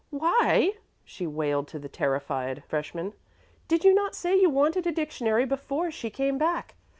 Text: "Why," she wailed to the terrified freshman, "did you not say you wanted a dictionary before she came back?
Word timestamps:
"Why," 0.09 0.73
she 1.05 1.27
wailed 1.27 1.67
to 1.67 1.77
the 1.77 1.87
terrified 1.87 2.63
freshman, 2.63 3.13
"did 3.67 3.83
you 3.83 3.93
not 3.93 4.15
say 4.15 4.35
you 4.35 4.49
wanted 4.49 4.87
a 4.87 4.91
dictionary 4.91 5.45
before 5.45 5.91
she 5.91 6.09
came 6.09 6.39
back? 6.39 6.73